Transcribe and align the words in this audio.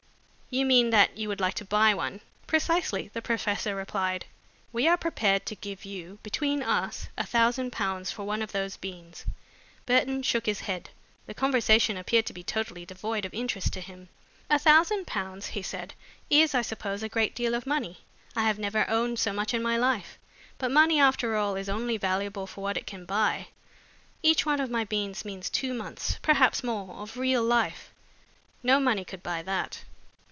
"You 0.53 0.65
mean 0.65 0.89
that 0.89 1.17
you 1.17 1.29
would 1.29 1.39
like 1.39 1.53
to 1.53 1.63
buy 1.63 1.93
one?" 1.93 2.19
"Precisely," 2.45 3.09
the 3.13 3.21
professor 3.21 3.73
replied. 3.73 4.25
"We 4.73 4.85
are 4.85 4.97
prepared 4.97 5.45
to 5.45 5.55
give 5.55 5.85
you, 5.85 6.19
between 6.23 6.61
us, 6.61 7.07
a 7.17 7.25
thousand 7.25 7.71
pounds 7.71 8.11
for 8.11 8.25
one 8.25 8.41
of 8.41 8.51
those 8.51 8.75
beans." 8.75 9.25
Burton 9.85 10.21
shook 10.23 10.47
his 10.47 10.59
head. 10.59 10.89
The 11.25 11.33
conversation 11.33 11.95
appeared 11.95 12.25
to 12.25 12.33
be 12.33 12.43
totally 12.43 12.85
devoid 12.85 13.23
of 13.23 13.33
interest 13.33 13.71
to 13.71 13.79
him. 13.79 14.09
"A 14.49 14.59
thousand 14.59 15.07
pounds," 15.07 15.47
he 15.55 15.61
said, 15.61 15.93
"is, 16.29 16.53
I 16.53 16.63
suppose, 16.63 17.01
a 17.01 17.07
great 17.07 17.33
deal 17.33 17.53
of 17.55 17.65
money. 17.65 17.99
I 18.35 18.43
have 18.43 18.59
never 18.59 18.85
owned 18.89 19.19
so 19.19 19.31
much 19.31 19.53
in 19.53 19.63
my 19.63 19.77
life. 19.77 20.17
But 20.57 20.69
money, 20.71 20.99
after 20.99 21.37
all, 21.37 21.55
is 21.55 21.69
only 21.69 21.95
valuable 21.95 22.45
for 22.45 22.59
what 22.59 22.75
it 22.75 22.85
can 22.85 23.05
buy. 23.05 23.47
Each 24.21 24.45
one 24.45 24.59
of 24.59 24.69
my 24.69 24.83
beans 24.83 25.23
means 25.23 25.49
two 25.49 25.73
months, 25.73 26.19
perhaps 26.21 26.61
more, 26.61 26.93
of 27.01 27.15
real 27.15 27.41
life. 27.41 27.89
No 28.61 28.81
money 28.81 29.05
could 29.05 29.23
buy 29.23 29.41
that." 29.43 29.85